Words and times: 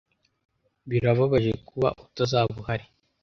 birababaje 0.89 1.51
kuba 1.67 1.89
utazaba 2.05 2.49
uhari 2.61 2.85